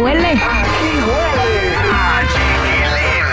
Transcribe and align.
huele. 0.00 0.32
Aquí 0.32 0.90
huele. 1.06 1.76
A 1.92 2.22
chiquilín. 2.32 3.24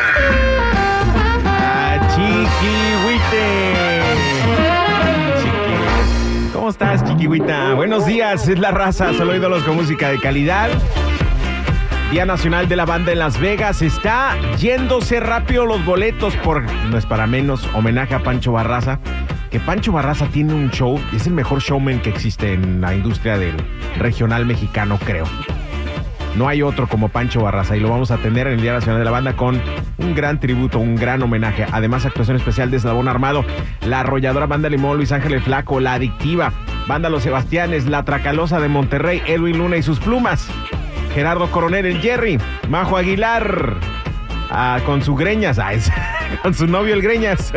A 1.45 1.99
chiquihuite. 2.13 3.45
Chiqui. 5.41 6.53
¿Cómo 6.53 6.69
estás, 6.69 7.03
chiquihuita? 7.03 7.73
Buenos 7.73 8.05
días, 8.05 8.47
es 8.47 8.59
la 8.59 8.71
raza. 8.71 9.13
Solo 9.13 9.35
ídolos 9.35 9.63
con 9.63 9.75
música 9.75 10.09
de 10.09 10.19
calidad. 10.19 10.69
Día 12.11 12.25
Nacional 12.25 12.69
de 12.69 12.75
la 12.77 12.85
Banda 12.85 13.11
en 13.11 13.19
Las 13.19 13.39
Vegas. 13.39 13.81
Está 13.81 14.37
yéndose 14.57 15.19
rápido 15.19 15.65
los 15.65 15.83
boletos 15.85 16.35
por, 16.37 16.63
no 16.63 16.97
es 16.97 17.05
para 17.05 17.27
menos, 17.27 17.67
homenaje 17.73 18.15
a 18.15 18.19
Pancho 18.19 18.53
Barraza. 18.53 18.99
Que 19.51 19.59
Pancho 19.61 19.93
Barraza 19.93 20.27
tiene 20.27 20.53
un 20.53 20.69
show, 20.71 20.99
es 21.13 21.25
el 21.25 21.33
mejor 21.33 21.61
showman 21.61 22.01
que 22.01 22.09
existe 22.09 22.51
en 22.53 22.81
la 22.81 22.93
industria 22.93 23.37
del 23.37 23.55
regional 23.97 24.45
mexicano, 24.45 24.99
creo. 25.05 25.25
No 26.37 26.47
hay 26.47 26.61
otro 26.61 26.87
como 26.87 27.09
Pancho 27.09 27.41
Barraza 27.41 27.75
y 27.75 27.79
lo 27.79 27.89
vamos 27.89 28.11
a 28.11 28.17
tener 28.17 28.45
en 28.45 28.53
el 28.53 28.61
Día 28.61 28.73
Nacional 28.73 28.99
de 28.99 29.05
la 29.05 29.09
Banda 29.09 29.35
con 29.35 29.59
un 29.97 30.13
gran 30.13 30.39
tributo, 30.39 30.77
un 30.77 30.95
gran 30.95 31.23
homenaje. 31.23 31.65
Además, 31.71 32.05
actuación 32.05 32.37
especial 32.37 32.69
de 32.69 32.77
Eslabón 32.77 33.07
Armado, 33.07 33.43
la 33.81 34.01
arrolladora 34.01 34.45
Banda 34.45 34.69
Limón, 34.69 34.97
Luis 34.97 35.11
Ángel 35.11 35.33
el 35.33 35.41
Flaco, 35.41 35.79
la 35.79 35.95
Adictiva, 35.95 36.53
Banda 36.87 37.09
Los 37.09 37.23
Sebastianes, 37.23 37.87
la 37.87 38.05
Tracalosa 38.05 38.59
de 38.59 38.67
Monterrey, 38.67 39.23
Edwin 39.25 39.57
Luna 39.57 39.77
y 39.77 39.81
sus 39.81 39.99
plumas. 39.99 40.47
Gerardo 41.15 41.49
Coronel, 41.49 41.87
el 41.87 42.01
Jerry, 42.01 42.37
Majo 42.69 42.97
Aguilar, 42.97 43.73
ah, 44.51 44.79
con 44.85 45.01
su 45.01 45.15
greñas, 45.15 45.57
ah, 45.57 45.71
con 46.43 46.53
su 46.53 46.67
novio 46.67 46.93
el 46.93 47.01
greñas. 47.01 47.51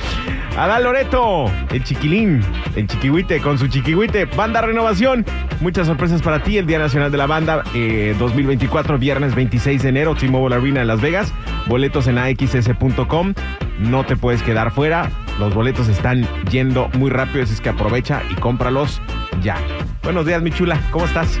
Adal 0.56 0.84
Loreto, 0.84 1.50
el 1.72 1.82
chiquilín, 1.82 2.42
el 2.76 2.86
chiquihuite, 2.86 3.40
con 3.40 3.58
su 3.58 3.66
chiquihuite, 3.66 4.26
Banda 4.26 4.60
Renovación. 4.60 5.26
Muchas 5.60 5.86
sorpresas 5.86 6.22
para 6.22 6.42
ti, 6.42 6.56
el 6.56 6.64
Día 6.64 6.78
Nacional 6.78 7.12
de 7.12 7.18
la 7.18 7.26
Banda 7.26 7.64
eh, 7.74 8.16
2024, 8.18 8.96
viernes 8.96 9.34
26 9.34 9.82
de 9.82 9.88
enero, 9.90 10.14
T-Mobile 10.14 10.56
Arena 10.56 10.80
en 10.80 10.86
Las 10.86 11.02
Vegas. 11.02 11.34
Boletos 11.66 12.06
en 12.06 12.16
axs.com. 12.16 13.34
No 13.78 14.04
te 14.04 14.16
puedes 14.16 14.42
quedar 14.42 14.70
fuera. 14.70 15.10
Los 15.38 15.54
boletos 15.54 15.88
están 15.88 16.26
yendo 16.50 16.88
muy 16.94 17.10
rápido, 17.10 17.44
así 17.44 17.52
es 17.52 17.60
que 17.60 17.68
aprovecha 17.68 18.22
y 18.30 18.34
cómpralos 18.36 19.02
ya. 19.42 19.58
Buenos 20.02 20.24
días, 20.24 20.40
mi 20.40 20.50
chula, 20.50 20.80
¿cómo 20.90 21.04
estás? 21.04 21.38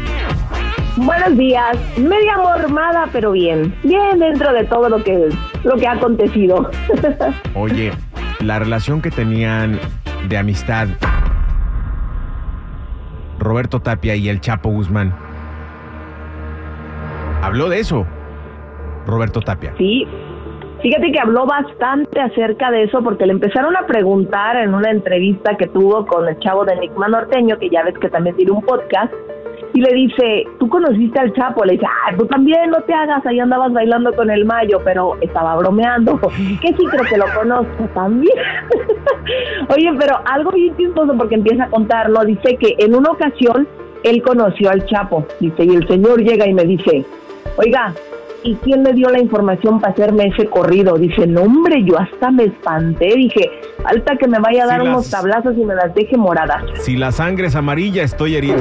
Buenos 0.96 1.38
días, 1.38 1.78
media 1.96 2.36
mormada, 2.36 3.08
pero 3.12 3.32
bien, 3.32 3.74
bien 3.82 4.18
dentro 4.18 4.52
de 4.52 4.64
todo 4.64 4.90
lo 4.90 5.02
que 5.02 5.30
lo 5.64 5.76
que 5.76 5.86
ha 5.86 5.92
acontecido. 5.92 6.70
Oye, 7.54 7.92
la 8.40 8.58
relación 8.58 9.00
que 9.00 9.10
tenían 9.10 9.80
de 10.28 10.36
amistad 10.36 10.88
Roberto 13.40 13.80
Tapia 13.80 14.14
y 14.14 14.28
el 14.28 14.40
Chapo 14.40 14.68
Guzmán. 14.70 15.12
Habló 17.42 17.68
de 17.68 17.80
eso, 17.80 18.06
Roberto 19.06 19.40
Tapia. 19.40 19.74
sí, 19.78 20.06
fíjate 20.82 21.10
que 21.10 21.18
habló 21.18 21.46
bastante 21.46 22.20
acerca 22.20 22.70
de 22.70 22.84
eso 22.84 23.02
porque 23.02 23.26
le 23.26 23.32
empezaron 23.32 23.76
a 23.76 23.86
preguntar 23.86 24.56
en 24.56 24.74
una 24.74 24.90
entrevista 24.90 25.56
que 25.56 25.66
tuvo 25.68 26.06
con 26.06 26.28
el 26.28 26.38
chavo 26.40 26.64
de 26.64 26.74
Enigma 26.74 27.08
Norteño, 27.08 27.58
que 27.58 27.70
ya 27.70 27.82
ves 27.82 27.94
que 27.98 28.10
también 28.10 28.36
tiene 28.36 28.52
un 28.52 28.62
podcast, 28.62 29.12
y 29.74 29.80
le 29.80 29.92
dice, 29.94 30.44
¿tú 30.58 30.68
conociste 30.68 31.18
al 31.18 31.32
Chapo? 31.34 31.64
Le 31.64 31.74
dice, 31.74 31.86
ay, 32.06 32.16
tú 32.16 32.26
también, 32.26 32.70
no 32.70 32.80
te 32.82 32.92
hagas, 32.92 33.24
ahí 33.26 33.40
andabas 33.40 33.72
bailando 33.72 34.12
con 34.14 34.30
el 34.30 34.44
Mayo, 34.44 34.80
pero 34.84 35.16
estaba 35.20 35.56
bromeando. 35.56 36.18
Que 36.60 36.68
sí 36.68 36.84
creo 36.90 37.04
que 37.04 37.16
lo 37.16 37.26
conozco 37.34 37.84
también. 37.94 38.34
Oye, 39.68 39.90
pero 39.98 40.20
algo 40.26 40.50
bien 40.52 40.76
chistoso 40.76 41.14
porque 41.16 41.36
empieza 41.36 41.64
a 41.64 41.70
contarlo, 41.70 42.24
dice 42.24 42.56
que 42.56 42.74
en 42.78 42.94
una 42.94 43.10
ocasión 43.10 43.66
él 44.02 44.22
conoció 44.22 44.70
al 44.70 44.84
Chapo, 44.86 45.26
dice, 45.40 45.64
y 45.64 45.74
el 45.74 45.86
señor 45.86 46.22
llega 46.22 46.46
y 46.46 46.54
me 46.54 46.64
dice, 46.64 47.04
oiga, 47.56 47.94
¿y 48.42 48.54
quién 48.56 48.82
le 48.82 48.92
dio 48.92 49.08
la 49.10 49.20
información 49.20 49.80
para 49.80 49.92
hacerme 49.92 50.28
ese 50.28 50.46
corrido? 50.46 50.96
Dice, 50.96 51.26
no 51.26 51.42
hombre, 51.42 51.84
yo 51.84 51.98
hasta 51.98 52.30
me 52.30 52.44
espanté, 52.44 53.14
dije, 53.14 53.50
falta 53.82 54.16
que 54.16 54.26
me 54.28 54.38
vaya 54.38 54.64
a 54.64 54.66
dar 54.66 54.82
unos 54.82 55.10
tablazos 55.10 55.56
y 55.56 55.64
me 55.64 55.74
las 55.74 55.94
deje 55.94 56.16
moradas. 56.16 56.64
Si 56.80 56.96
la 56.96 57.12
sangre 57.12 57.48
es 57.48 57.56
amarilla, 57.56 58.02
estoy 58.02 58.36
herido. 58.36 58.56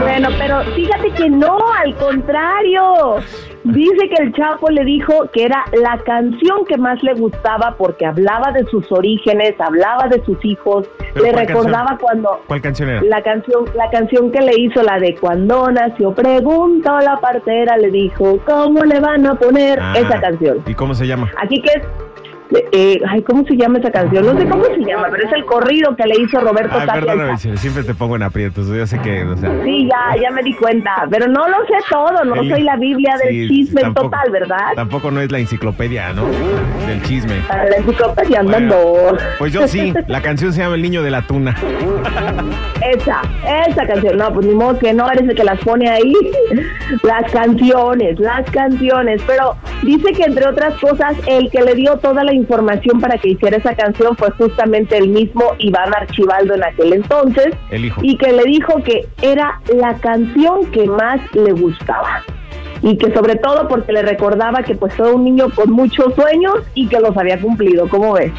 Bueno, 0.00 0.28
pero 0.38 0.60
fíjate 0.74 1.10
que 1.12 1.28
no, 1.30 1.56
al 1.82 1.94
contrario. 1.96 3.16
Dice 3.64 4.08
que 4.10 4.22
el 4.22 4.32
Chapo 4.34 4.68
le 4.68 4.84
dijo 4.84 5.26
que 5.32 5.44
era 5.44 5.64
la 5.72 5.96
canción 6.04 6.66
que 6.68 6.76
más 6.76 7.02
le 7.02 7.14
gustaba 7.14 7.74
porque 7.78 8.04
hablaba 8.04 8.52
de 8.52 8.66
sus 8.66 8.92
orígenes, 8.92 9.54
hablaba 9.58 10.06
de 10.08 10.22
sus 10.26 10.36
hijos, 10.44 10.86
¿Pero 11.14 11.24
le 11.24 11.32
recordaba 11.32 11.86
canción? 11.86 11.98
cuando 12.02 12.40
¿Cuál 12.46 12.60
canción 12.60 12.90
era? 12.90 13.00
la 13.02 13.22
canción, 13.22 13.64
la 13.74 13.88
canción 13.90 14.30
que 14.30 14.42
le 14.42 14.52
hizo 14.60 14.82
la 14.82 14.98
de 14.98 15.14
cuando 15.16 15.70
nació, 15.72 16.12
preguntó 16.14 16.98
la 17.00 17.16
partera, 17.20 17.78
le 17.78 17.90
dijo, 17.90 18.38
¿cómo 18.44 18.84
le 18.84 19.00
van 19.00 19.26
a 19.26 19.34
poner 19.34 19.78
Ah, 19.80 19.94
esa 19.96 20.20
canción? 20.20 20.58
¿Y 20.66 20.74
cómo 20.74 20.94
se 20.94 21.06
llama? 21.06 21.30
Así 21.38 21.62
que 21.62 21.70
es, 21.78 21.86
eh, 22.72 23.00
ay, 23.08 23.22
¿cómo 23.22 23.44
se 23.44 23.56
llama 23.56 23.78
esa 23.78 23.90
canción? 23.90 24.26
No 24.26 24.38
sé 24.38 24.46
cómo 24.48 24.64
se 24.64 24.78
llama, 24.84 25.08
pero 25.10 25.26
es 25.26 25.32
el 25.32 25.44
corrido 25.44 25.94
que 25.96 26.04
le 26.06 26.20
hizo 26.20 26.40
Roberto 26.40 26.74
Ay, 26.78 26.86
Tapia. 26.86 27.00
perdóname, 27.02 27.36
siempre 27.38 27.82
te 27.84 27.94
pongo 27.94 28.16
en 28.16 28.22
aprietos. 28.22 28.66
Yo 28.68 28.86
sé 28.86 28.98
que, 29.00 29.24
o 29.24 29.36
sea, 29.36 29.50
Sí, 29.64 29.88
ya, 29.88 30.20
ya 30.20 30.30
me 30.30 30.42
di 30.42 30.54
cuenta, 30.54 31.06
pero 31.10 31.26
no 31.28 31.48
lo 31.48 31.56
sé 31.66 31.74
todo, 31.90 32.24
no 32.24 32.34
el- 32.42 32.50
soy 32.50 32.62
la 32.62 32.76
Biblia 32.76 33.16
del 33.24 33.30
sí, 33.34 33.48
chisme 33.48 33.80
tampoco- 33.82 34.10
total, 34.10 34.30
¿verdad? 34.30 34.66
Tampoco 34.74 35.10
no 35.10 35.20
es 35.20 35.30
la 35.32 35.38
enciclopedia, 35.38 36.12
¿no? 36.12 36.26
Del 36.86 37.02
chisme. 37.02 37.34
Para 37.48 37.64
la 37.68 37.76
enciclopedia 37.76 38.40
andando. 38.40 39.16
pues 39.38 39.52
yo 39.52 39.66
sí, 39.68 39.92
la 40.08 40.20
canción 40.22 40.52
se 40.52 40.60
llama 40.60 40.74
El 40.76 40.82
Niño 40.82 41.02
de 41.02 41.10
la 41.10 41.22
Tuna. 41.22 41.54
Esa, 42.82 43.22
esa 43.68 43.86
canción, 43.86 44.16
no, 44.18 44.32
pues 44.32 44.46
ni 44.46 44.54
modo 44.54 44.78
que 44.78 44.92
no 44.92 45.10
eres 45.10 45.28
el 45.28 45.34
que 45.34 45.44
las 45.44 45.58
pone 45.60 45.88
ahí. 45.88 46.12
Las 47.02 47.30
canciones, 47.32 48.18
las 48.20 48.48
canciones, 48.50 49.22
pero 49.26 49.56
dice 49.82 50.12
que 50.12 50.22
entre 50.24 50.46
otras 50.46 50.74
cosas, 50.80 51.14
el 51.26 51.50
que 51.50 51.62
le 51.62 51.74
dio 51.74 51.96
toda 51.98 52.22
la 52.24 52.32
información 52.44 53.00
para 53.00 53.18
que 53.18 53.30
hiciera 53.30 53.56
esa 53.56 53.74
canción 53.74 54.16
fue 54.16 54.30
justamente 54.32 54.96
el 54.96 55.08
mismo 55.08 55.44
Iván 55.58 55.94
Archibaldo 55.94 56.54
en 56.54 56.64
aquel 56.64 56.92
entonces. 56.92 57.48
El 57.70 57.86
hijo. 57.86 58.00
y 58.02 58.16
que 58.16 58.32
le 58.32 58.44
dijo 58.44 58.82
que 58.82 59.06
era 59.22 59.60
la 59.74 59.94
canción 59.94 60.70
que 60.70 60.86
más 60.86 61.20
le 61.34 61.52
gustaba. 61.52 62.22
Y 62.82 62.98
que 62.98 63.12
sobre 63.14 63.36
todo 63.36 63.66
porque 63.66 63.92
le 63.92 64.02
recordaba 64.02 64.62
que 64.62 64.74
pues 64.74 64.94
fue 64.94 65.10
un 65.10 65.24
niño 65.24 65.48
con 65.54 65.70
muchos 65.70 66.14
sueños 66.14 66.56
y 66.74 66.86
que 66.86 67.00
los 67.00 67.16
había 67.16 67.40
cumplido, 67.40 67.88
¿cómo 67.88 68.12
ves? 68.12 68.32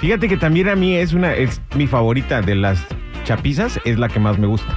Fíjate 0.00 0.28
que 0.28 0.36
también 0.36 0.68
a 0.68 0.74
mí 0.74 0.96
es 0.96 1.14
una, 1.14 1.34
es 1.34 1.62
mi 1.76 1.86
favorita 1.86 2.42
de 2.42 2.56
las 2.56 2.84
chapizas, 3.24 3.80
es 3.84 3.98
la 3.98 4.08
que 4.08 4.18
más 4.18 4.38
me 4.38 4.46
gusta. 4.46 4.76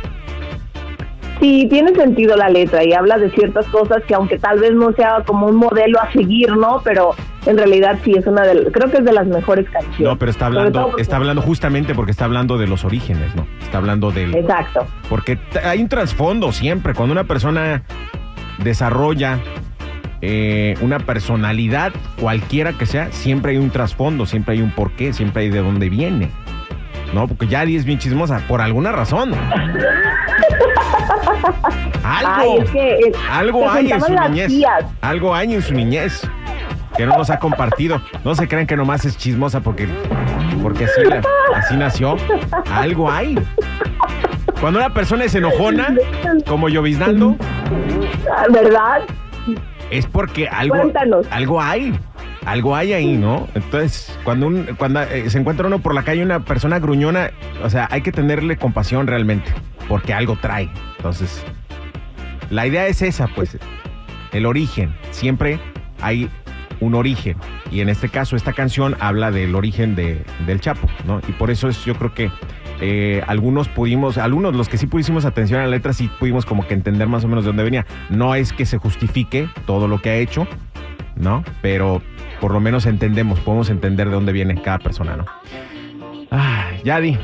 Sí, 1.40 1.68
tiene 1.70 1.94
sentido 1.94 2.36
la 2.36 2.50
letra 2.50 2.84
y 2.84 2.94
habla 2.94 3.18
de 3.18 3.30
ciertas 3.32 3.68
cosas 3.68 4.04
que 4.08 4.16
aunque 4.16 4.40
tal 4.40 4.60
vez 4.60 4.74
no 4.74 4.92
sea 4.94 5.24
como 5.26 5.48
un 5.48 5.56
modelo 5.56 6.00
a 6.02 6.12
seguir, 6.12 6.56
¿no? 6.56 6.82
Pero 6.84 7.12
en 7.46 7.58
realidad 7.58 7.98
sí 8.04 8.12
es 8.18 8.26
una 8.28 8.44
de, 8.44 8.72
creo 8.72 8.90
que 8.92 8.98
es 8.98 9.06
de 9.06 9.14
las 9.14 9.26
mejores 9.28 9.70
canciones. 9.70 10.00
No, 10.00 10.18
pero 10.18 10.32
está 10.32 10.48
hablando, 10.48 10.88
porque- 10.88 11.02
está 11.02 11.16
hablando 11.18 11.42
justamente 11.42 11.96
porque 11.96 12.12
está 12.12 12.26
hablando 12.26 12.58
de 12.58 12.68
los 12.68 12.84
orígenes, 12.84 13.34
¿no? 13.36 13.48
Está 13.62 13.78
hablando 13.78 14.12
del, 14.12 14.36
Exacto. 14.36 14.86
porque 15.10 15.38
hay 15.64 15.82
un 15.82 15.88
trasfondo 15.90 16.52
siempre. 16.52 16.94
Cuando 16.94 17.14
una 17.14 17.24
persona 17.26 17.84
desarrolla 18.64 19.40
eh, 20.22 20.76
una 20.82 21.00
personalidad, 21.00 21.94
cualquiera 22.20 22.74
que 22.74 22.86
sea, 22.88 23.12
siempre 23.12 23.52
hay 23.52 23.58
un 23.58 23.70
trasfondo, 23.70 24.26
siempre 24.26 24.56
hay 24.56 24.62
un 24.62 24.72
porqué, 24.72 25.14
siempre 25.14 25.44
hay 25.44 25.50
de 25.50 25.60
dónde 25.62 25.90
viene. 25.90 26.30
No, 27.14 27.28
porque 27.28 27.48
ya 27.48 27.64
es 27.64 27.86
bien 27.86 28.00
chismosa, 28.00 28.42
por 28.48 28.60
alguna 28.60 28.92
razón. 28.92 29.32
Algo, 32.04 32.32
Ay, 32.36 32.50
es 32.64 32.70
que 32.72 32.90
eh, 32.96 33.12
algo 33.30 33.70
hay 33.70 33.92
en 33.92 34.02
su 34.02 34.14
niñez. 34.14 34.48
tías. 34.48 34.86
Algo 35.02 35.36
hay 35.36 35.54
en 35.54 35.62
su 35.62 35.74
niñez 35.74 36.28
que 36.98 37.06
no 37.06 37.18
nos 37.18 37.30
ha 37.30 37.40
compartido. 37.40 38.02
No 38.24 38.36
se 38.36 38.48
crean 38.48 38.68
que 38.68 38.76
nomás 38.76 39.06
es 39.06 39.18
chismosa 39.18 39.62
porque, 39.62 39.88
porque 40.62 40.86
así, 40.86 41.02
así 41.56 41.78
nació. 41.78 42.18
Algo 42.72 43.10
hay. 43.12 43.38
Cuando 44.60 44.80
una 44.80 44.90
persona 44.94 45.24
es 45.26 45.36
enojona, 45.36 45.94
como 46.48 46.68
lloviznando, 46.70 47.36
Ah, 48.36 48.46
¿Verdad? 48.52 49.02
es 49.92 50.06
porque 50.08 50.48
algo, 50.48 50.76
Cuéntanos. 50.76 51.28
algo 51.32 51.62
hay. 51.62 51.98
Algo 52.46 52.76
hay 52.78 52.94
ahí, 52.94 53.18
¿no? 53.18 53.46
Entonces, 53.56 54.18
cuando, 54.24 54.48
un- 54.48 54.64
cuando 54.78 55.02
eh, 55.02 55.30
se 55.30 55.38
encuentra 55.38 55.68
uno 55.68 55.80
por 55.80 55.94
la 55.94 56.04
calle, 56.04 56.24
una 56.24 56.40
persona 56.40 56.80
gruñona, 56.80 57.32
o 57.62 57.70
sea, 57.70 57.90
hay 57.92 58.02
que 58.02 58.14
tenerle 58.14 58.56
compasión 58.56 59.06
realmente, 59.06 59.52
porque 59.90 60.14
algo 60.14 60.38
trae. 60.38 60.70
Entonces, 60.96 61.44
la 62.50 62.66
idea 62.66 62.88
es 62.88 63.02
esa, 63.02 63.28
pues, 63.28 63.58
el 64.32 64.46
origen. 64.46 64.96
Siempre 65.12 65.60
hay 66.02 66.30
un 66.80 66.96
origen. 66.96 67.38
Y 67.72 67.82
en 67.82 67.90
este 67.90 68.10
caso, 68.10 68.36
esta 68.36 68.54
canción 68.54 68.96
habla 69.00 69.32
del 69.32 69.56
origen 69.56 69.96
de, 69.96 70.24
del 70.46 70.60
Chapo, 70.60 70.88
¿no? 71.06 71.20
Y 71.28 71.32
por 71.34 71.52
eso 71.52 71.68
es, 71.68 71.84
yo 71.86 71.96
creo 71.96 72.14
que 72.14 72.32
eh, 72.80 73.24
algunos 73.28 73.68
pudimos, 73.70 74.18
algunos, 74.18 74.56
los 74.56 74.70
que 74.70 74.78
sí 74.78 74.88
pusimos 74.88 75.26
atención 75.26 75.60
a 75.60 75.64
la 75.64 75.70
letra, 75.70 75.94
sí 75.94 76.10
pudimos 76.20 76.46
como 76.46 76.68
que 76.68 76.74
entender 76.74 77.08
más 77.08 77.24
o 77.24 77.28
menos 77.28 77.44
de 77.44 77.50
dónde 77.50 77.64
venía. 77.64 77.86
No 78.10 78.36
es 78.36 78.54
que 78.54 78.66
se 78.66 78.78
justifique 78.78 79.50
todo 79.66 79.88
lo 79.88 80.02
que 80.02 80.10
ha 80.10 80.16
hecho, 80.16 80.48
¿no? 81.16 81.44
Pero 81.62 82.02
por 82.40 82.52
lo 82.52 82.60
menos 82.60 82.86
entendemos, 82.86 83.40
podemos 83.40 83.70
entender 83.70 84.08
de 84.08 84.14
dónde 84.14 84.32
viene 84.32 84.62
cada 84.62 84.80
persona, 84.80 85.18
¿no? 85.18 85.26
Ah, 86.30 86.70
Yadi, 86.84 87.18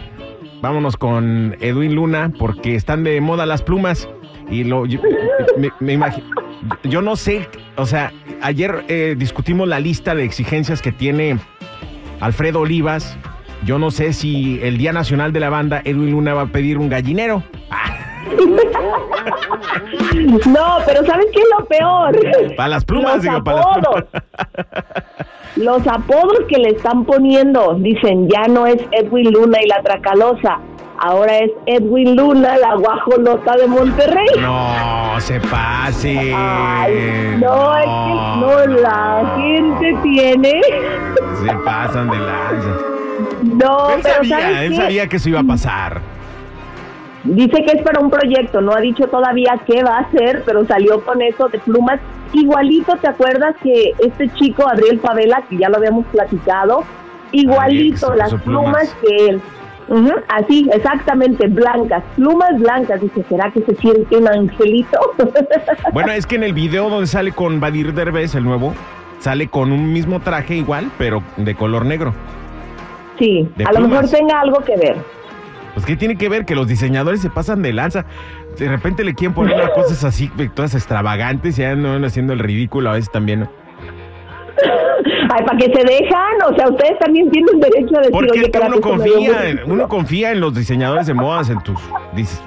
vámonos 0.62 0.98
con 0.98 1.56
Edwin 1.60 1.94
Luna, 1.94 2.32
porque 2.38 2.76
están 2.76 3.04
de 3.04 3.20
moda 3.22 3.46
las 3.46 3.62
plumas. 3.62 4.10
Y 4.50 4.64
lo, 4.64 4.86
yo, 4.86 5.00
me, 5.58 5.70
me 5.80 5.94
imagino, 5.94 6.28
yo 6.84 7.02
no 7.02 7.16
sé, 7.16 7.48
o 7.76 7.86
sea, 7.86 8.12
ayer 8.44 8.84
eh, 8.88 9.16
discutimos 9.18 9.68
la 9.68 9.80
lista 9.80 10.14
de 10.16 10.24
exigencias 10.24 10.82
que 10.82 10.92
tiene 10.92 11.40
Alfredo 12.20 12.62
Olivas 12.62 13.18
yo 13.66 13.80
no 13.80 13.92
sé 13.92 14.12
si 14.12 14.60
el 14.62 14.78
Día 14.78 14.92
Nacional 14.92 15.32
de 15.32 15.40
la 15.40 15.50
Banda, 15.50 15.82
Edwin 15.86 16.12
Luna 16.12 16.34
va 16.34 16.42
a 16.42 16.48
pedir 16.48 16.78
un 16.78 16.90
gallinero. 16.90 17.44
No, 20.48 20.78
pero 20.86 21.06
¿sabes 21.06 21.28
qué 21.34 21.40
es 21.40 21.48
lo 21.58 21.66
peor? 21.66 22.56
para 22.56 22.70
las 22.70 22.86
plumas, 22.86 23.16
Los 23.16 23.24
digo, 23.24 23.44
para 23.44 23.58
las 23.58 23.66
apodos. 23.66 24.04
plumas. 24.04 24.24
Los 25.56 25.88
apodos 25.88 26.40
que 26.48 26.58
le 26.58 26.70
están 26.70 27.06
poniendo, 27.06 27.76
dicen, 27.76 28.30
ya 28.30 28.48
no 28.48 28.66
es 28.66 28.78
Edwin 28.92 29.32
Luna 29.32 29.58
y 29.62 29.68
la 29.68 29.82
Tracalosa, 29.82 30.60
ahora 31.00 31.40
es 31.40 31.52
Edwin 31.66 32.16
Luna, 32.16 32.58
la 32.58 32.76
guajolota 32.76 33.56
de 33.58 33.68
Monterrey. 33.68 34.28
No, 34.40 35.20
se 35.20 35.40
pase. 35.42 36.34
Ay, 36.36 37.38
no, 37.40 37.78
es 37.78 37.86
no, 37.88 37.93
la 38.84 39.34
gente 39.38 39.98
tiene. 40.04 40.62
Se 41.44 41.54
pasan 41.66 42.10
de 42.10 42.18
lanza. 42.20 42.70
No, 43.44 43.90
Él 43.90 44.00
pero 44.04 44.16
¿sabes 44.16 44.30
sabía, 44.30 44.64
él 44.64 44.72
qué? 44.72 44.78
sabía 44.78 45.08
que 45.08 45.16
eso 45.18 45.30
iba 45.30 45.40
a 45.40 45.44
pasar. 45.44 46.02
Dice 47.24 47.64
que 47.64 47.78
es 47.78 47.82
para 47.84 48.00
un 48.02 48.10
proyecto, 48.10 48.60
no 48.62 48.74
ha 48.74 48.82
dicho 48.82 49.08
todavía 49.08 49.58
qué 49.66 49.82
va 49.84 49.98
a 49.98 50.02
hacer, 50.02 50.44
pero 50.46 50.66
salió 50.66 51.04
con 51.06 51.22
eso 51.22 51.48
de 51.48 51.60
plumas. 51.60 52.00
Igualito, 52.34 52.98
¿te 52.98 53.08
acuerdas 53.08 53.56
que 53.64 53.94
este 54.00 54.30
chico, 54.34 54.68
Adriel 54.68 55.00
Favela, 55.00 55.42
que 55.50 55.58
ya 55.58 55.70
lo 55.70 55.78
habíamos 55.78 56.06
platicado, 56.08 56.84
igualito, 57.32 58.14
las 58.16 58.34
plumas. 58.36 58.94
que 59.02 59.30
él. 59.30 59.42
Así, 60.30 60.70
exactamente, 60.74 61.48
blancas, 61.48 62.04
plumas 62.16 62.58
blancas. 62.60 63.02
Dice, 63.02 63.24
¿será 63.30 63.52
que 63.52 63.62
se 63.62 63.76
siente 63.76 64.18
un 64.18 64.28
angelito? 64.28 65.00
Bueno, 65.94 66.12
es 66.12 66.26
que 66.26 66.36
en 66.36 66.44
el 66.44 66.54
video 66.54 66.90
donde 66.90 67.08
sale 67.08 67.32
con 67.32 67.60
Badir 67.60 67.94
Derbez, 67.94 68.34
el 68.36 68.44
nuevo, 68.44 68.74
sale 69.20 69.48
con 69.48 69.72
un 69.72 69.94
mismo 69.94 70.20
traje 70.22 70.56
igual, 70.56 70.90
pero 70.98 71.22
de 71.38 71.54
color 71.56 71.86
negro. 71.86 72.14
sí, 73.20 73.48
De 73.56 73.66
a 73.66 73.72
lo 73.74 73.88
mejor 73.88 74.10
tenga 74.10 74.42
algo 74.42 74.60
que 74.64 74.76
ver. 74.76 74.96
Pues 75.74 75.86
¿qué 75.86 75.96
tiene 75.96 76.18
que 76.18 76.30
ver? 76.30 76.46
Que 76.46 76.56
los 76.56 76.68
diseñadores 76.68 77.22
se 77.22 77.30
pasan 77.30 77.62
de 77.62 77.74
lanza. 77.74 78.06
De 78.58 78.68
repente 78.68 79.04
le 79.04 79.14
quieren 79.16 79.34
poner 79.34 79.56
unas 79.56 79.72
cosas 79.72 80.04
así, 80.04 80.32
todas 80.56 80.76
extravagantes, 80.76 81.58
y 81.58 81.62
ya 81.62 81.76
no 81.76 81.94
van 81.94 82.06
haciendo 82.06 82.34
el 82.34 82.40
ridículo 82.40 82.90
a 82.90 82.94
veces 82.94 83.12
también. 83.12 83.42
¿no? 83.42 83.63
Ay, 85.30 85.46
para 85.46 85.58
que 85.58 85.66
se 85.66 85.84
dejan, 85.84 86.42
o 86.48 86.56
sea, 86.56 86.70
ustedes 86.70 87.00
también 87.00 87.30
tienen 87.32 87.60
derecho 87.60 87.98
a 87.98 88.00
decir, 88.00 88.12
Porque 88.12 88.32
oye, 88.32 88.42
es 88.46 88.52
que 88.52 88.60
uno 88.60 88.82
confía, 88.82 89.50
en, 89.50 89.72
uno 89.72 89.88
confía 89.88 90.32
en 90.32 90.40
los 90.40 90.54
diseñadores 90.54 91.08
de 91.08 91.14
modas, 91.14 91.50
en 91.50 91.62
tus... 91.62 91.80
Dices, 92.14 92.42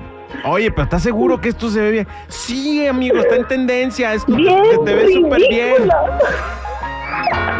oye, 0.44 0.70
pero 0.70 0.84
¿estás 0.84 1.02
seguro 1.02 1.40
que 1.40 1.48
esto 1.48 1.68
se 1.70 1.80
ve 1.80 1.90
bien? 1.90 2.08
Sí, 2.28 2.86
amigo, 2.86 3.18
está 3.18 3.36
en 3.36 3.46
tendencia, 3.46 4.14
esto 4.14 4.34
Bien, 4.34 4.62
te, 4.84 4.92
te 4.92 4.94
ve 4.94 5.12
súper 5.12 5.40
bien. 5.48 5.74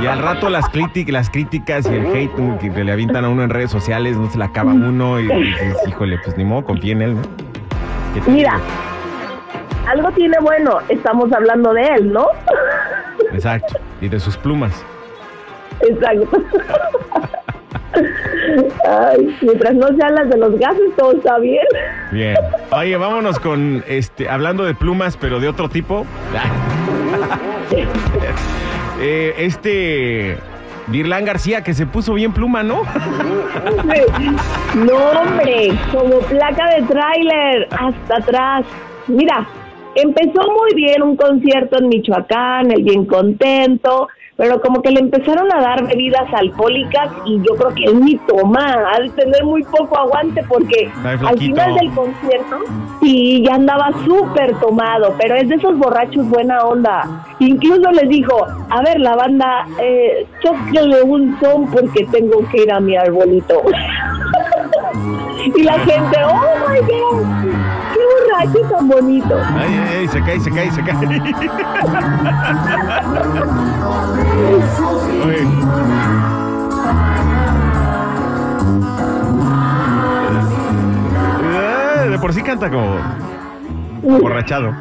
Y 0.03 0.07
al 0.07 0.19
rato 0.19 0.51
las, 0.51 0.69
críticas, 0.69 1.13
las 1.13 1.31
críticas 1.31 1.89
y 1.91 1.95
el 1.95 2.07
hate 2.07 2.59
que 2.61 2.85
le 2.85 2.93
avientan 2.93 3.25
a 3.25 3.29
uno 3.29 3.43
en 3.43 3.51
redes 3.51 3.71
sociales, 3.71 4.17
no 4.17 4.31
se 4.31 4.39
la 4.39 4.47
acaba 4.47 4.73
uno 4.73 5.19
y 5.19 5.27
dices, 5.27 5.77
híjole, 5.89 6.19
pues 6.23 6.37
ni 6.37 6.45
modo, 6.45 6.65
confía 6.65 6.93
en 6.93 7.03
él, 7.03 7.15
¿no? 7.15 7.23
¿Qué 8.13 8.31
Mira, 8.31 8.53
digo? 8.53 8.87
algo 9.87 10.11
tiene 10.13 10.37
bueno, 10.41 10.79
estamos 10.89 11.33
hablando 11.33 11.73
de 11.73 11.87
él, 11.87 12.13
¿no? 12.13 12.27
Exacto, 13.47 13.79
y 14.01 14.09
de 14.09 14.19
sus 14.19 14.37
plumas. 14.37 14.85
Exacto. 15.81 16.43
Ay, 18.89 19.37
mientras 19.41 19.75
no 19.75 19.87
sean 19.87 20.17
las 20.17 20.29
de 20.29 20.37
los 20.37 20.59
gases, 20.59 20.97
todo 20.97 21.13
está 21.13 21.39
bien. 21.39 21.65
Bien. 22.11 22.35
Oye, 22.73 22.97
vámonos 22.97 23.39
con 23.39 23.85
este, 23.87 24.29
hablando 24.29 24.65
de 24.65 24.75
plumas, 24.75 25.17
pero 25.17 25.39
de 25.39 25.49
otro 25.49 25.69
tipo. 25.69 26.05
Eh, 28.99 29.35
este 29.41 30.39
Virlán 30.87 31.27
García 31.27 31.63
que 31.63 31.75
se 31.75 31.85
puso 31.85 32.15
bien 32.15 32.33
pluma, 32.33 32.63
¿no? 32.63 32.81
No, 34.75 34.97
hombre, 34.97 35.79
como 35.93 36.21
placa 36.21 36.77
de 36.77 36.83
tráiler, 36.87 37.69
hasta 37.73 38.17
atrás. 38.17 38.65
Mira, 39.07 39.47
empezó 39.97 40.41
muy 40.53 40.75
bien 40.75 41.03
un 41.03 41.17
concierto 41.17 41.79
en 41.79 41.89
Michoacán, 41.89 42.71
el 42.71 42.83
bien 42.83 43.07
contento, 43.07 44.09
pero 44.37 44.61
como 44.61 44.83
que 44.83 44.91
le 44.91 45.01
empezaron 45.01 45.51
a 45.53 45.61
dar 45.61 45.87
bebidas 45.87 46.33
alcohólicas 46.35 47.11
y 47.25 47.39
yo 47.39 47.57
creo 47.57 47.75
que 47.75 47.85
él 47.85 48.01
ni 48.05 48.17
toma, 48.19 48.77
ha 48.93 49.01
de 49.01 49.09
tener 49.11 49.43
muy 49.45 49.63
poco 49.65 49.99
aguante 49.99 50.45
porque 50.47 50.91
al 51.03 51.39
final 51.39 51.75
del 51.75 51.91
concierto 51.93 52.59
sí, 53.01 53.43
ya 53.47 53.55
andaba 53.55 53.91
súper 54.05 54.55
tomado, 54.61 55.15
pero 55.19 55.37
es 55.37 55.49
de 55.49 55.55
esos 55.55 55.79
borrachos 55.79 56.29
buena 56.29 56.61
onda. 56.61 57.25
Incluso 57.39 57.91
les 57.93 58.09
dijo, 58.09 58.47
a 58.69 58.83
ver 58.83 59.01
la 59.01 59.17
banda, 59.17 59.67
eh, 59.81 60.27
chóquele 60.43 61.03
un 61.03 61.39
son 61.41 61.71
porque 61.71 62.05
tengo 62.13 62.47
que 62.51 62.63
ir 62.63 62.73
a 62.73 62.81
mi 62.81 62.95
arbolito. 62.97 63.63
y 65.55 65.63
la 65.63 65.79
gente, 65.81 66.19
oh 66.25 66.69
my 66.69 66.79
god, 66.81 67.25
qué 67.93 68.01
borracho 68.13 68.61
tan 68.75 68.89
bonito. 68.89 69.35
Ay, 69.57 69.75
ay, 69.75 69.79
ay, 70.01 70.09
se 70.09 70.21
cae, 70.23 70.41
se 70.41 70.51
cae, 70.51 70.71
se 70.71 70.83
cae. 70.83 70.97
Oye. 75.27 75.45
Eh, 81.43 82.09
De 82.11 82.19
por 82.19 82.33
sí 82.33 82.43
canta 82.43 82.71
como 82.71 82.97
borrachado. 84.03 84.75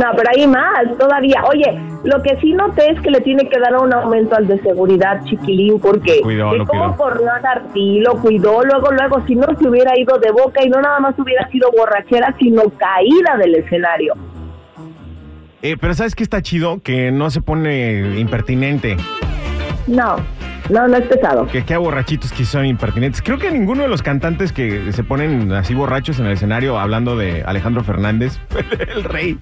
No, 0.00 0.06
pero 0.16 0.30
hay 0.34 0.46
más 0.46 0.96
todavía. 0.98 1.42
Oye, 1.50 1.78
lo 2.04 2.22
que 2.22 2.34
sí 2.40 2.52
noté 2.54 2.90
es 2.92 3.00
que 3.02 3.10
le 3.10 3.20
tiene 3.20 3.46
que 3.48 3.58
dar 3.60 3.76
un 3.76 3.92
aumento 3.92 4.34
al 4.34 4.46
de 4.46 4.58
seguridad, 4.62 5.22
chiquilín, 5.24 5.78
porque 5.78 6.20
Cuidó, 6.22 6.54
lo 6.56 6.66
como 6.66 6.96
cuidó. 6.96 6.96
por 6.96 7.22
nada 7.22 7.62
y 7.74 8.00
lo 8.00 8.14
cuidó, 8.14 8.62
luego, 8.64 8.90
luego, 8.92 9.22
si 9.26 9.34
no 9.34 9.46
se 9.58 9.68
hubiera 9.68 9.98
ido 9.98 10.18
de 10.18 10.30
boca 10.32 10.64
y 10.64 10.70
no 10.70 10.80
nada 10.80 11.00
más 11.00 11.18
hubiera 11.18 11.46
sido 11.50 11.70
borrachera, 11.76 12.34
sino 12.38 12.62
caída 12.78 13.36
del 13.38 13.56
escenario. 13.56 14.14
Eh, 15.62 15.76
pero 15.78 15.92
¿sabes 15.92 16.14
qué 16.14 16.22
está 16.22 16.40
chido? 16.40 16.82
Que 16.82 17.10
no 17.12 17.28
se 17.30 17.42
pone 17.42 18.18
impertinente. 18.18 18.96
No, 19.86 20.16
no, 20.70 20.88
no 20.88 20.96
es 20.96 21.06
pesado. 21.06 21.46
Que 21.46 21.64
queda 21.64 21.78
borrachitos 21.78 22.32
que 22.32 22.44
son 22.44 22.64
impertinentes. 22.66 23.20
Creo 23.22 23.38
que 23.38 23.50
ninguno 23.50 23.82
de 23.82 23.88
los 23.88 24.02
cantantes 24.02 24.52
que 24.52 24.92
se 24.92 25.02
ponen 25.04 25.52
así 25.52 25.74
borrachos 25.74 26.18
en 26.20 26.26
el 26.26 26.32
escenario 26.32 26.78
hablando 26.78 27.16
de 27.16 27.42
Alejandro 27.46 27.82
Fernández, 27.84 28.38
el 28.94 29.04
rey, 29.04 29.38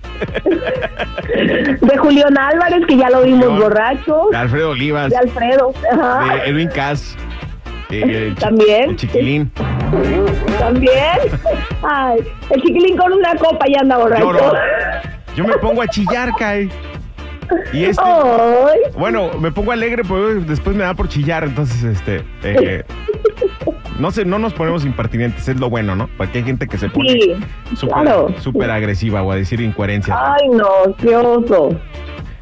De 1.81 1.97
Julián 1.99 2.37
Álvarez, 2.39 2.85
que 2.87 2.97
ya 2.97 3.11
lo 3.11 3.23
vimos 3.23 3.45
Julián. 3.45 3.61
borracho. 3.63 4.29
de 4.31 4.37
Alfredo 4.37 4.71
Olivas, 4.71 5.11
De 5.11 5.17
Alfredo. 5.17 5.73
Ajá. 5.93 6.35
de 6.35 6.51
Edwin 6.51 6.69
Cass, 6.69 7.17
eh, 7.91 8.29
el 8.29 8.35
También. 8.37 8.91
el 8.91 8.97
chiquilín. 8.97 9.51
También. 10.59 11.19
Ay, 11.83 12.21
el 12.51 12.63
chiquilín 12.63 12.97
con 12.97 13.13
una 13.13 13.35
copa 13.37 13.65
ya 13.73 13.81
anda 13.81 13.97
borracho. 13.99 14.25
Lloro. 14.25 14.53
Yo 15.37 15.45
me 15.47 15.55
pongo 15.59 15.83
a 15.83 15.87
chillar, 15.87 16.31
Kai. 16.39 16.69
Y 17.73 17.85
este, 17.85 18.03
Ay. 18.05 18.81
bueno, 18.99 19.31
me 19.41 19.51
pongo 19.53 19.73
alegre, 19.73 20.03
pero 20.03 20.35
después 20.41 20.75
me 20.77 20.85
da 20.85 20.95
por 20.95 21.09
chillar, 21.09 21.45
entonces, 21.45 21.83
este, 21.85 22.25
eh, 22.43 22.85
no 23.99 24.11
sé, 24.11 24.25
no 24.25 24.39
nos 24.39 24.53
ponemos 24.55 24.85
impertinentes, 24.85 25.49
es 25.49 25.59
lo 25.59 25.69
bueno, 25.71 25.95
¿no? 25.97 26.09
Porque 26.17 26.39
hay 26.39 26.45
gente 26.45 26.67
que 26.69 26.79
se 26.79 26.89
pone 26.89 27.11
Sí, 27.11 27.35
súper 27.77 28.03
claro. 28.03 28.73
agresiva 28.73 29.23
o 29.23 29.33
a 29.33 29.37
decir 29.37 29.61
incoherencias. 29.61 30.17
Ay, 30.21 30.49
no, 30.51 30.95
qué 30.97 31.17
oso. 31.17 31.71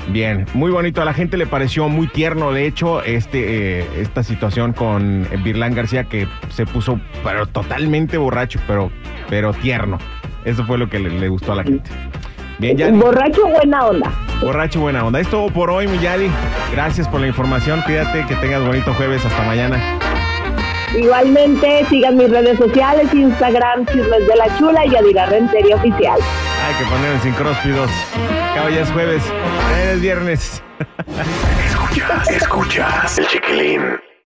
Bien, 0.09 0.47
muy 0.55 0.71
bonito. 0.71 1.03
A 1.03 1.05
la 1.05 1.13
gente 1.13 1.37
le 1.37 1.47
pareció 1.47 1.89
muy 1.89 2.07
tierno, 2.07 2.53
de 2.53 2.67
hecho, 2.67 3.03
este, 3.03 3.81
eh, 3.81 3.87
esta 4.01 4.23
situación 4.23 4.73
con 4.73 5.27
Virlán 5.43 5.75
García 5.75 6.05
que 6.05 6.29
se 6.51 6.65
puso 6.65 7.01
pero 7.25 7.47
totalmente 7.47 8.17
borracho, 8.17 8.61
pero, 8.69 8.93
pero 9.29 9.53
tierno. 9.53 9.99
Eso 10.45 10.65
fue 10.65 10.79
lo 10.79 10.89
que 10.89 11.01
le, 11.01 11.11
le 11.11 11.29
gustó 11.29 11.53
a 11.53 11.57
la 11.57 11.65
gente. 11.65 11.91
Bien, 12.59 12.77
Yadi. 12.77 12.99
Borracho 12.99 13.47
buena 13.47 13.87
onda. 13.87 14.13
Borracho, 14.41 14.81
buena 14.81 15.05
onda. 15.05 15.21
Es 15.21 15.29
todo 15.29 15.49
por 15.51 15.71
hoy, 15.71 15.87
mi 15.87 15.99
Yadi. 15.99 16.31
Gracias 16.73 17.07
por 17.09 17.21
la 17.21 17.27
información. 17.27 17.83
Cuídate, 17.83 18.25
que 18.27 18.35
tengas 18.37 18.65
bonito 18.65 18.93
jueves. 18.95 19.25
Hasta 19.25 19.43
mañana. 19.45 19.99
Igualmente, 20.97 21.85
sigan 21.91 22.17
mis 22.17 22.31
redes 22.31 22.59
sociales, 22.59 23.13
Instagram, 23.13 23.85
Chismes 23.87 24.27
de 24.27 24.37
la 24.37 24.57
Chula 24.57 24.87
y 24.87 24.97
Adira 24.97 25.27
Rentería 25.27 25.77
Oficial. 25.77 26.19
Hay 26.67 26.75
que 26.75 26.91
poner 26.91 27.13
en 27.13 27.21
sincróspidos. 27.21 27.91
Cabo 28.55 28.71
ya 28.71 28.81
es 28.81 28.91
jueves. 28.93 29.23
Mañana 29.71 29.91
es 29.93 30.01
viernes. 30.01 30.63
Escuchas, 31.67 32.31
escuchas 32.31 33.19
el 33.19 33.27
chiquilín. 33.27 33.83